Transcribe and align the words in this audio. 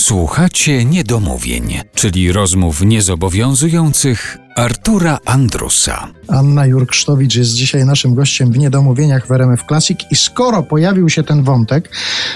Słuchacie 0.00 0.84
niedomówień, 0.84 1.80
czyli 1.94 2.32
rozmów 2.32 2.82
niezobowiązujących 2.82 4.38
Artura 4.56 5.18
Andrusa. 5.24 6.08
Anna 6.28 6.66
Jurksztowicz 6.66 7.34
jest 7.36 7.50
dzisiaj 7.54 7.84
naszym 7.84 8.14
gościem 8.14 8.52
w 8.52 8.58
Niedomówieniach 8.58 9.26
w 9.26 9.30
RMF 9.32 9.62
Classic 9.68 9.98
i 10.10 10.16
skoro 10.16 10.62
pojawił 10.62 11.08
się 11.08 11.22
ten 11.22 11.42
wątek, 11.42 11.90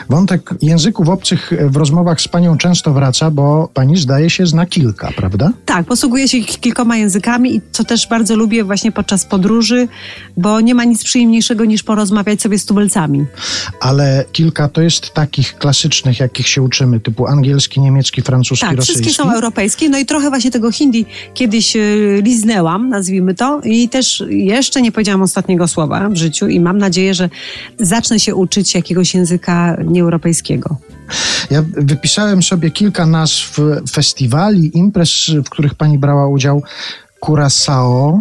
wątek 0.09 0.50
języków 0.62 1.08
obcych 1.08 1.53
w 1.71 1.77
rozmowach 1.77 2.21
z 2.21 2.29
panią 2.29 2.58
często 2.58 2.93
wraca, 2.93 3.30
bo 3.30 3.68
pani 3.75 3.96
zdaje 3.96 4.30
się 4.30 4.46
zna 4.46 4.66
kilka, 4.66 5.11
prawda? 5.16 5.53
Tak, 5.64 5.86
posługuję 5.86 6.29
się 6.29 6.40
kilkoma 6.40 6.96
językami 6.96 7.57
i 7.57 7.61
co 7.72 7.85
też 7.85 8.08
bardzo 8.08 8.36
lubię 8.36 8.64
właśnie 8.64 8.93
podczas 8.93 9.25
podróży, 9.25 9.89
bo 10.36 10.61
nie 10.61 10.75
ma 10.75 10.85
nic 10.85 11.04
przyjemniejszego 11.04 11.64
niż 11.64 11.82
porozmawiać 11.82 12.43
sobie 12.43 12.58
z 12.58 12.64
tubelcami. 12.67 13.25
Ale 13.81 14.25
kilka 14.32 14.68
to 14.68 14.82
jest 14.82 15.14
takich 15.14 15.58
klasycznych, 15.58 16.21
jakich 16.21 16.49
się 16.49 16.62
uczymy, 16.62 17.00
typu 17.00 17.26
angielski, 17.26 17.81
niemiecki, 17.81 18.22
francuski, 18.22 18.67
Tak, 18.67 18.76
rosyjski. 18.76 19.03
wszystkie 19.03 19.22
są 19.22 19.32
europejskie, 19.32 19.89
no 19.89 19.99
i 19.99 20.07
trochę 20.07 20.31
właśnie 20.31 20.50
tego 20.50 20.72
hindi 20.72 21.07
kiedyś 21.35 21.76
y, 21.76 22.04
liznęłam, 22.22 22.89
nazwijmy 22.89 23.35
to, 23.35 23.61
i 23.64 23.89
też 23.89 24.25
jeszcze 24.29 24.82
nie 24.82 24.93
powiedziałam 24.93 25.22
ostatniego 25.22 25.68
słowa 25.68 26.08
w 26.08 26.17
życiu 26.17 26.49
i 26.49 26.61
mam 26.61 26.79
nadzieję, 26.79 27.14
że 27.14 27.30
zacznę 27.79 28.21
się 28.21 28.35
uczyć 28.35 28.75
jakiegoś 28.75 29.14
języka 29.14 29.77
nieeuropejskiego. 29.85 30.77
Ja 31.50 31.64
wypisałem 31.77 32.42
sobie 32.42 32.70
kilka 32.70 33.06
nazw 33.06 33.61
festiwali, 33.92 34.78
imprez, 34.78 35.30
w 35.44 35.50
których 35.50 35.75
pani 35.75 35.98
brała 35.98 36.28
udział. 36.28 36.62
Curaçao, 37.20 38.20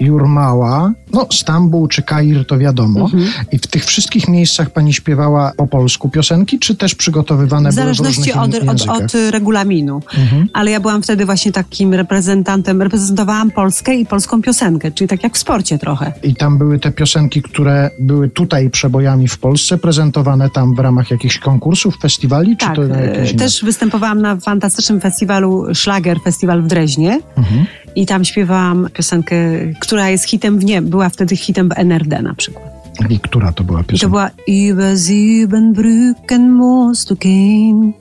Jurmała, 0.00 0.92
no 1.12 1.26
Stambuł 1.32 1.88
czy 1.88 2.02
Kair 2.02 2.46
to 2.46 2.58
wiadomo. 2.58 3.00
Mhm. 3.00 3.24
I 3.52 3.58
w 3.58 3.66
tych 3.66 3.84
wszystkich 3.84 4.28
miejscach 4.28 4.70
pani 4.70 4.92
śpiewała 4.92 5.52
po 5.56 5.66
polsku 5.66 6.08
piosenki, 6.08 6.58
czy 6.58 6.74
też 6.74 6.94
przygotowywane 6.94 7.70
W 7.70 7.74
były 7.74 7.92
w 7.92 7.96
zależności 7.96 8.32
różnych 8.32 8.68
od, 8.68 8.88
od, 8.88 9.02
od 9.02 9.12
regulaminu. 9.30 10.02
Mhm. 10.18 10.48
Ale 10.52 10.70
ja 10.70 10.80
byłam 10.80 11.02
wtedy 11.02 11.26
właśnie 11.26 11.52
takim 11.52 11.94
reprezentantem, 11.94 12.82
reprezentowałam 12.82 13.50
Polskę 13.50 13.94
i 13.94 14.06
polską 14.06 14.42
piosenkę, 14.42 14.90
czyli 14.90 15.08
tak 15.08 15.22
jak 15.22 15.34
w 15.34 15.38
sporcie 15.38 15.78
trochę. 15.78 16.12
I 16.22 16.34
tam 16.34 16.58
były 16.58 16.78
te 16.78 16.92
piosenki, 16.92 17.42
które 17.42 17.90
były 17.98 18.28
tutaj 18.28 18.70
przebojami 18.70 19.28
w 19.28 19.38
Polsce, 19.38 19.78
prezentowane 19.78 20.50
tam 20.50 20.74
w 20.74 20.78
ramach 20.78 21.10
jakichś 21.10 21.38
konkursów, 21.38 21.98
festiwali, 22.00 22.56
czy 22.56 22.66
Tak, 22.66 22.76
to 22.76 22.84
e, 22.84 23.06
jakieś 23.06 23.36
też 23.36 23.64
występowałam 23.64 24.22
na 24.22 24.36
fantastycznym 24.36 25.00
festiwalu 25.00 25.74
Schlager 25.74 26.20
Festiwal 26.20 26.62
w 26.62 26.66
Dreźnie 26.66 27.20
Mhm. 27.36 27.66
i 27.94 28.06
tam 28.06 28.24
śpiewałam 28.24 28.88
piosenkę, 28.92 29.36
która 29.82 30.10
jest 30.10 30.24
hitem 30.24 30.58
w 30.58 30.64
nie, 30.64 30.82
była 30.82 31.08
wtedy 31.08 31.36
hitem 31.36 31.68
w 31.68 31.72
NRD 31.78 32.22
na 32.22 32.34
przykład. 32.34 32.72
I 33.10 33.20
która 33.20 33.52
to 33.52 33.64
była 33.64 33.80
I 33.80 33.84
to 33.84 33.88
piosenka? 33.88 34.08
była 34.08 34.30
Über 34.48 34.96
sieben 35.06 35.72
Brücken 35.72 36.48
musst 36.48 37.08
du 37.08 37.16
gehen 37.16 37.92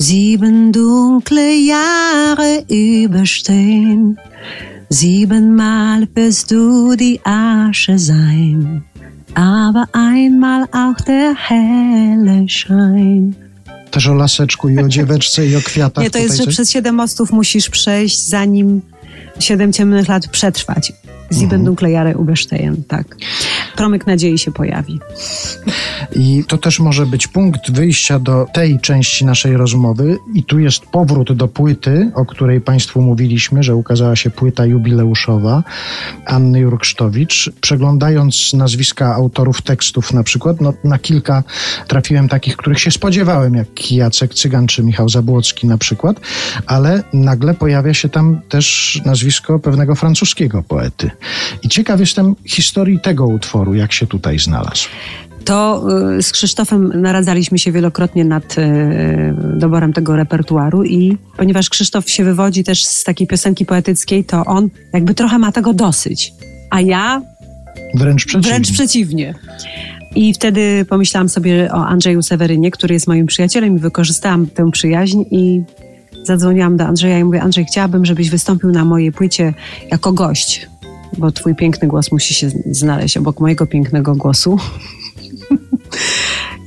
Sieben 0.00 0.72
dunkle 0.72 1.56
Jahre 1.56 2.62
überstehen 2.70 4.16
Siebenmal 4.92 6.06
wirst 6.16 6.50
du 6.50 6.96
die 6.96 7.20
Asche 7.24 7.98
sein 7.98 8.82
aber 9.34 9.86
einmal 9.92 10.64
auch 10.72 11.00
der 11.06 11.34
helle 11.34 12.48
Schein. 12.48 13.34
Też 13.90 14.06
o 14.06 14.14
laseczku 14.14 14.68
i 14.68 14.78
o 14.78 14.88
dzieweczce 14.88 15.46
i 15.46 15.56
o 15.56 15.60
kwiatach. 15.60 16.04
Nie, 16.04 16.10
to 16.10 16.18
jest, 16.18 16.36
że 16.36 16.46
przez 16.46 16.70
siedem 16.70 16.94
mostów 16.94 17.32
musisz 17.32 17.70
przejść, 17.70 18.26
zanim 18.26 18.80
siedem 19.40 19.72
ciemnych 19.72 20.08
lat 20.08 20.28
przetrwać. 20.28 20.92
Sieben 21.32 21.60
Mhm. 21.60 21.64
dunkle 21.64 21.90
Jahre 21.90 22.12
überstehen, 22.12 22.84
tak. 22.88 23.06
Promyk 23.80 24.06
nadziei 24.06 24.38
się 24.38 24.52
pojawi. 24.52 25.00
I 26.12 26.44
to 26.48 26.58
też 26.58 26.80
może 26.80 27.06
być 27.06 27.26
punkt 27.26 27.70
wyjścia 27.70 28.18
do 28.18 28.46
tej 28.54 28.80
części 28.80 29.24
naszej 29.24 29.56
rozmowy. 29.56 30.18
I 30.34 30.44
tu 30.44 30.58
jest 30.58 30.86
powrót 30.86 31.32
do 31.32 31.48
płyty, 31.48 32.10
o 32.14 32.26
której 32.26 32.60
Państwu 32.60 33.02
mówiliśmy, 33.02 33.62
że 33.62 33.74
ukazała 33.74 34.16
się 34.16 34.30
płyta 34.30 34.66
jubileuszowa 34.66 35.62
Anny 36.26 36.60
Jurksztowicz. 36.60 37.50
Przeglądając 37.60 38.52
nazwiska 38.52 39.14
autorów 39.14 39.62
tekstów 39.62 40.12
na 40.12 40.22
przykład, 40.22 40.60
no, 40.60 40.72
na 40.84 40.98
kilka 40.98 41.42
trafiłem 41.88 42.28
takich, 42.28 42.56
których 42.56 42.80
się 42.80 42.90
spodziewałem, 42.90 43.54
jak 43.54 43.92
Jacek 43.92 44.34
Cygan 44.34 44.66
czy 44.66 44.82
Michał 44.82 45.08
Zabłocki 45.08 45.66
na 45.66 45.78
przykład, 45.78 46.20
ale 46.66 47.02
nagle 47.12 47.54
pojawia 47.54 47.94
się 47.94 48.08
tam 48.08 48.40
też 48.48 49.00
nazwisko 49.04 49.58
pewnego 49.58 49.94
francuskiego 49.94 50.62
poety. 50.62 51.10
I 51.62 51.68
ciekaw 51.68 52.00
jestem 52.00 52.34
historii 52.44 53.00
tego 53.00 53.26
utworu, 53.26 53.69
jak 53.74 53.92
się 53.92 54.06
tutaj 54.06 54.38
znalazł. 54.38 54.88
To 55.44 55.86
y, 56.18 56.22
z 56.22 56.32
Krzysztofem 56.32 56.92
naradzaliśmy 57.00 57.58
się 57.58 57.72
wielokrotnie 57.72 58.24
nad 58.24 58.58
y, 58.58 59.34
doborem 59.56 59.92
tego 59.92 60.16
repertuaru 60.16 60.84
i 60.84 61.16
ponieważ 61.36 61.68
Krzysztof 61.68 62.10
się 62.10 62.24
wywodzi 62.24 62.64
też 62.64 62.84
z 62.84 63.04
takiej 63.04 63.26
piosenki 63.26 63.66
poetyckiej, 63.66 64.24
to 64.24 64.44
on 64.44 64.68
jakby 64.92 65.14
trochę 65.14 65.38
ma 65.38 65.52
tego 65.52 65.72
dosyć. 65.72 66.32
A 66.70 66.80
ja 66.80 67.22
Wręcz 67.94 68.24
przeciwnie. 68.26 68.50
wręcz 68.50 68.72
przeciwnie. 68.72 69.34
I 70.14 70.34
wtedy 70.34 70.84
pomyślałam 70.88 71.28
sobie 71.28 71.72
o 71.72 71.86
Andrzeju 71.86 72.22
Sewerynie, 72.22 72.70
który 72.70 72.94
jest 72.94 73.06
moim 73.06 73.26
przyjacielem 73.26 73.76
i 73.76 73.78
wykorzystałam 73.78 74.46
tę 74.46 74.70
przyjaźń 74.70 75.22
i 75.30 75.62
zadzwoniłam 76.22 76.76
do 76.76 76.84
Andrzeja 76.84 77.18
i 77.18 77.24
mówię, 77.24 77.42
Andrzej, 77.42 77.64
chciałabym, 77.64 78.04
żebyś 78.04 78.30
wystąpił 78.30 78.70
na 78.70 78.84
mojej 78.84 79.12
płycie 79.12 79.54
jako 79.90 80.12
gość, 80.12 80.69
bo 81.18 81.32
twój 81.32 81.54
piękny 81.54 81.88
głos 81.88 82.12
musi 82.12 82.34
się 82.34 82.50
znaleźć 82.70 83.16
obok 83.16 83.40
mojego 83.40 83.66
pięknego 83.66 84.14
głosu. 84.14 84.58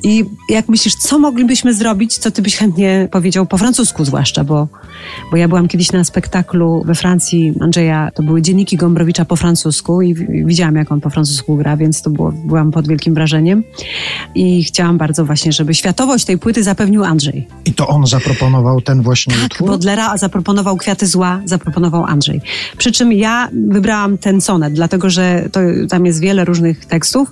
I 0.03 0.25
jak 0.49 0.69
myślisz, 0.69 0.95
co 0.95 1.19
moglibyśmy 1.19 1.73
zrobić, 1.73 2.17
co 2.17 2.31
ty 2.31 2.41
byś 2.41 2.57
chętnie 2.57 3.07
powiedział 3.11 3.45
po 3.45 3.57
francusku 3.57 4.05
zwłaszcza, 4.05 4.43
bo, 4.43 4.67
bo 5.31 5.37
ja 5.37 5.47
byłam 5.47 5.67
kiedyś 5.67 5.91
na 5.91 6.03
spektaklu 6.03 6.83
we 6.85 6.95
Francji 6.95 7.53
Andrzeja, 7.59 8.11
to 8.15 8.23
były 8.23 8.41
dzienniki 8.41 8.77
Gombrowicza 8.77 9.25
po 9.25 9.35
francusku 9.35 10.01
i 10.01 10.15
widziałam, 10.45 10.75
jak 10.75 10.91
on 10.91 11.01
po 11.01 11.09
francusku 11.09 11.57
gra, 11.57 11.77
więc 11.77 12.01
to 12.01 12.09
było, 12.09 12.31
byłam 12.31 12.71
pod 12.71 12.87
wielkim 12.87 13.13
wrażeniem 13.13 13.63
i 14.35 14.63
chciałam 14.63 14.97
bardzo 14.97 15.25
właśnie, 15.25 15.51
żeby 15.51 15.73
światowość 15.73 16.25
tej 16.25 16.37
płyty 16.37 16.63
zapewnił 16.63 17.03
Andrzej. 17.03 17.47
I 17.65 17.73
to 17.73 17.87
on 17.87 18.07
zaproponował 18.07 18.81
ten 18.81 19.01
właśnie 19.01 19.35
Tak, 19.35 19.45
utwór? 19.45 19.67
Bodlera 19.67 20.17
zaproponował 20.17 20.77
Kwiaty 20.77 21.07
Zła, 21.07 21.41
zaproponował 21.45 22.03
Andrzej. 22.03 22.41
Przy 22.77 22.91
czym 22.91 23.13
ja 23.13 23.49
wybrałam 23.69 24.17
ten 24.17 24.41
sonet, 24.41 24.73
dlatego 24.73 25.09
że 25.09 25.49
to, 25.51 25.59
tam 25.89 26.05
jest 26.05 26.19
wiele 26.19 26.45
różnych 26.45 26.85
tekstów 26.85 27.31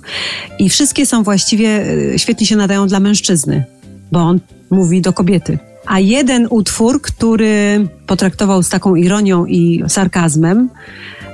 i 0.58 0.68
wszystkie 0.68 1.06
są 1.06 1.22
właściwie, 1.22 1.90
y, 2.14 2.18
świetnie 2.18 2.46
się 2.46 2.56
nadają 2.62 2.86
dla 2.86 3.00
mężczyzny, 3.00 3.64
bo 4.12 4.18
on 4.18 4.40
mówi 4.70 5.00
do 5.00 5.12
kobiety. 5.12 5.58
A 5.86 6.00
jeden 6.00 6.46
utwór, 6.50 7.02
który 7.02 7.88
potraktował 8.06 8.62
z 8.62 8.68
taką 8.68 8.94
ironią 8.94 9.46
i 9.46 9.82
sarkazmem, 9.88 10.70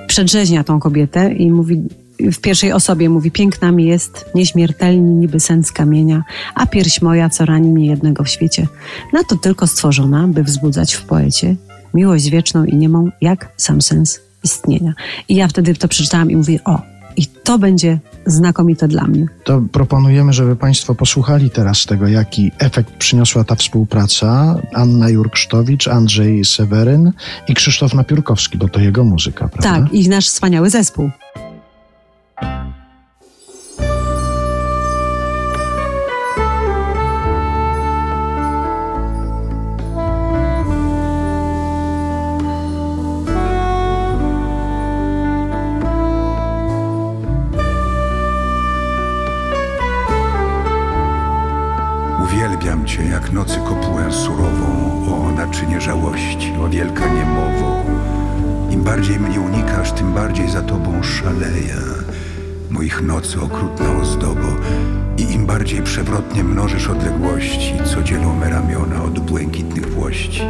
przedrzeźnia 0.07 0.65
tą 0.65 0.81
kobietę 0.81 1.33
i 1.33 1.51
mówi 1.53 1.83
w 2.21 2.39
pierwszej 2.41 2.73
osobie 2.73 3.11
mówi, 3.11 3.31
piękna 3.31 3.73
mi 3.73 3.87
jest, 3.87 4.31
nieśmiertelni 4.35 5.15
niby 5.15 5.41
sen 5.41 5.65
z 5.65 5.73
kamienia, 5.73 6.25
a 6.55 6.67
pierś 6.67 7.03
moja, 7.03 7.31
co 7.31 7.47
rani 7.47 7.69
niejednego 7.69 8.25
w 8.25 8.29
świecie. 8.29 8.67
Na 9.13 9.25
to 9.25 9.37
tylko 9.37 9.67
stworzona, 9.67 10.29
by 10.29 10.43
wzbudzać 10.43 10.95
w 10.95 11.03
poecie 11.03 11.57
miłość 11.95 12.31
wieczną 12.31 12.65
i 12.65 12.77
niemą, 12.77 13.11
jak 13.21 13.53
sam 13.57 13.83
sens 13.83 14.21
istnienia. 14.45 14.95
I 15.29 15.35
ja 15.35 15.49
wtedy 15.49 15.75
to 15.75 15.89
przeczytałam 15.89 16.31
i 16.31 16.37
mówię, 16.37 16.59
o, 16.65 16.83
i 17.19 17.27
to 17.27 17.59
będzie 17.59 17.99
znakomite 18.27 18.89
dla 18.89 19.07
mnie. 19.07 19.27
To 19.45 19.63
proponujemy, 19.73 20.33
żeby 20.33 20.57
Państwo 20.57 20.95
posłuchali 20.95 21.51
teraz 21.51 21.87
tego, 21.87 22.09
jaki 22.09 22.53
efekt 22.59 22.97
przyniosła 22.97 23.45
ta 23.45 23.55
współpraca. 23.55 24.59
Anna 24.75 25.09
Jurksztowicz, 25.09 25.89
Andrzej 25.89 26.45
Seweryn 26.45 27.13
i 27.49 27.55
Krzysztof 27.55 27.95
Napiórkowski, 27.95 28.59
bo 28.59 28.69
to 28.69 28.81
jego 28.81 29.05
muzyka, 29.05 29.49
prawda? 29.49 29.81
Tak, 29.81 29.95
i 29.95 30.09
nasz 30.09 30.27
wspaniały 30.27 30.71
zespół. 30.71 31.11
Jak 53.23 53.33
nocy 53.33 53.59
kopułę 53.69 54.13
surową, 54.13 54.69
o 55.15 55.33
naczynie 55.33 55.81
żałości, 55.81 56.53
o 56.65 56.69
wielka 56.69 57.09
niemowo. 57.09 57.83
Im 58.71 58.83
bardziej 58.83 59.21
mnie 59.21 59.41
unikasz, 59.41 59.93
tym 59.93 60.13
bardziej 60.13 60.51
za 60.51 60.63
Tobą 60.63 61.03
szaleję. 61.03 61.77
Moich 62.71 63.03
nocy 63.03 63.41
okrutna 63.41 63.93
ozdobo 64.03 64.49
i 65.17 65.23
im 65.23 65.47
bardziej 65.47 65.83
przewrotnie 65.83 66.45
mnożysz 66.45 66.89
odległości, 66.89 67.75
co 67.95 68.03
dzielą 68.03 68.37
me 68.37 68.51
ramiona 68.51 69.03
od 69.03 69.19
błękitnych 69.19 69.95
włości. 69.95 70.43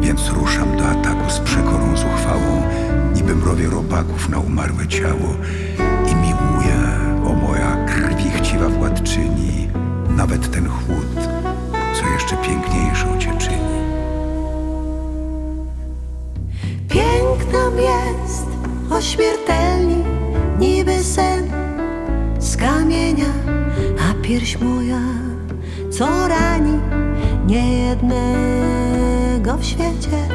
Więc 0.00 0.30
ruszam 0.30 0.76
do 0.76 0.84
ataku 0.86 1.30
z 1.30 1.38
przekorą 1.38 1.96
zuchwałą, 1.96 2.62
niby 3.14 3.34
mrowie 3.34 3.66
robaków 3.66 4.28
na 4.28 4.38
umarłe 4.38 4.88
ciało 4.88 5.36
i 6.12 6.14
miłuję, 6.14 6.78
o 7.24 7.32
moja 7.32 7.86
krwi 7.86 8.30
chciwa 8.30 8.68
władczyni, 8.68 9.68
nawet 10.16 10.50
ten 10.50 10.68
chłód, 10.68 11.03
jeszcze 12.34 12.48
piękniejszą 12.48 13.18
cię 13.18 13.38
czyni. 13.38 13.54
Jest 17.78 18.46
ośmiertelni 18.90 20.04
niby 20.58 20.98
sen 21.02 21.50
z 22.38 22.56
kamienia, 22.56 23.32
a 24.10 24.14
pierś 24.22 24.60
moja 24.60 25.00
co 25.90 26.28
rani 26.28 26.80
niejednego 27.46 27.96
w 29.56 29.64
świecie. 29.64 30.28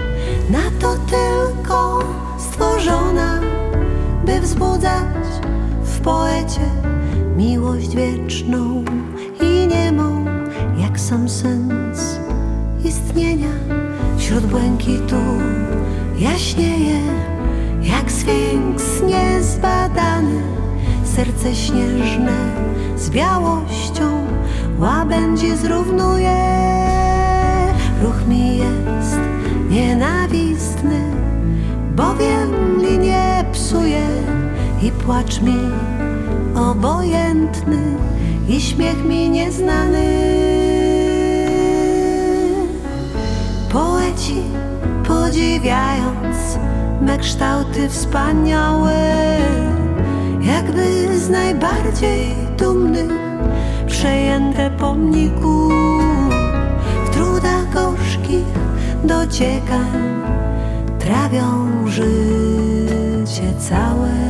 Na 0.50 0.72
to 0.80 0.96
tylko 0.96 2.00
stworzona, 2.38 3.40
by 4.26 4.42
wzbudzać 4.42 5.28
w 5.84 6.00
poecie 6.00 6.70
miłość 7.38 7.96
wieczną 7.96 8.84
i 9.42 9.68
niemożną 9.68 10.09
sam 11.00 11.30
sens 11.30 12.20
istnienia 12.84 13.54
wśród 14.18 14.46
błękitu 14.46 15.16
jaśnieje, 16.18 17.02
jak 17.82 18.12
sfinks 18.12 19.02
niezbadany, 19.08 20.42
serce 21.04 21.56
śnieżne 21.56 22.38
z 22.98 23.10
białością 23.10 24.28
łabędzi 24.80 25.56
zrównuje. 25.56 26.38
Ruch 28.04 28.28
mi 28.28 28.58
jest 28.58 29.20
nienawistny, 29.70 31.02
bowiem 31.96 32.82
linie 32.82 33.46
psuje 33.52 34.08
i 34.82 34.92
płacz 34.92 35.42
mi 35.42 35.60
obojętny 36.56 37.98
i 38.50 38.62
śmiech 38.62 39.06
mi 39.06 39.30
nieznany. 39.30 40.59
Podziwiając 45.08 46.58
me 47.02 47.18
kształty 47.18 47.90
wspaniałe, 47.90 48.94
jakby 50.42 51.18
z 51.20 51.30
najbardziej 51.30 52.36
dumnych 52.58 53.12
przejęte 53.88 54.72
pomników 54.72 55.74
w 57.06 57.10
trudach 57.14 57.74
gorzkich 57.74 58.46
dociekań 59.04 60.22
trawią 61.00 61.88
życie 61.88 63.54
całe. 63.70 64.29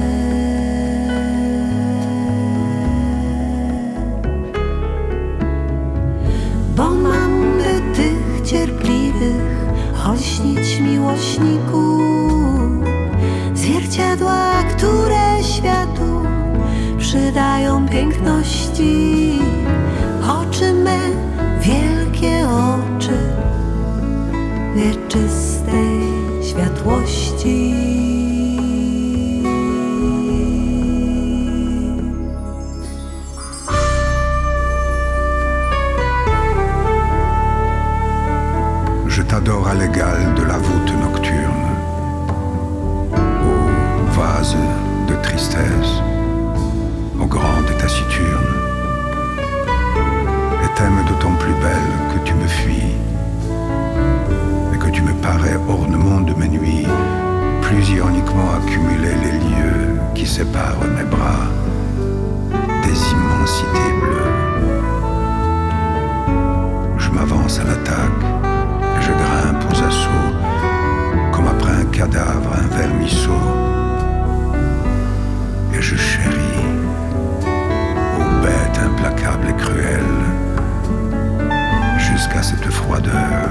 Olśnić 10.09 10.79
miłośników 10.79 11.99
Zwierciadła, 13.53 14.63
które 14.63 15.43
światu 15.43 16.23
przydają 16.97 17.87
piękności 17.89 19.18
séparent 60.39 60.87
mes 60.97 61.03
bras 61.03 61.47
des 62.85 62.97
immensités 63.11 63.91
bleues. 64.01 64.35
Je 66.97 67.09
m'avance 67.09 67.59
à 67.59 67.65
l'attaque, 67.65 68.23
et 68.97 69.01
je 69.01 69.11
grimpe 69.21 69.63
aux 69.69 69.79
assauts, 69.89 70.31
comme 71.33 71.47
après 71.47 71.73
un 71.81 71.85
cadavre, 71.97 72.51
un 72.63 72.69
vermisseau. 72.77 73.43
Et 75.73 75.81
je 75.81 75.97
chéris, 75.97 76.69
ô 78.17 78.23
bête 78.41 78.79
implacable 78.89 79.45
et 79.49 79.57
cruelle, 79.63 80.19
jusqu'à 81.97 82.43
cette 82.43 82.69
froideur, 82.71 83.49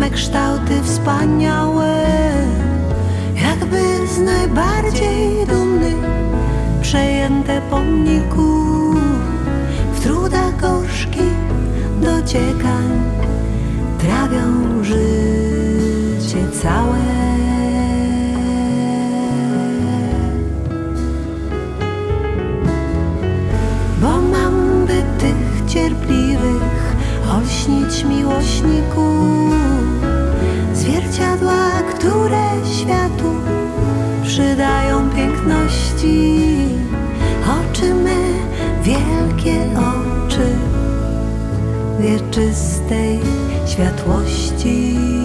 me 0.00 0.10
kształty 0.10 0.82
wspaniałe, 0.82 2.04
jakby 3.42 4.06
z 4.14 4.18
najbardziej 4.18 5.46
dumnych 5.46 5.96
przejęte 6.82 7.60
pomników 7.70 8.96
w 9.94 10.00
trudach 10.00 10.56
gorzkich 10.60 11.36
dociekań 12.00 13.00
trawią 13.98 14.84
życie 14.84 16.48
całe. 16.62 17.20
bo 24.02 24.08
mam 24.08 24.86
by 24.86 25.02
tych 25.18 25.66
cierpliwych 25.66 26.94
olśnić 27.32 28.04
miłośników 28.04 29.49
które 32.00 32.46
światu 32.64 33.34
przydają 34.22 35.10
piękności 35.10 36.40
oczy 37.44 37.94
me, 37.94 38.16
wielkie 38.82 39.56
oczy 39.76 40.56
wieczystej 42.00 43.20
światłości. 43.66 45.19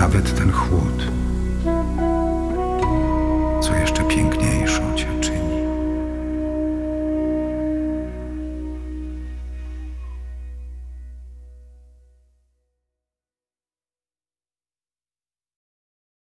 nawet 0.00 0.34
ten 0.34 0.52
chłód. 0.52 1.19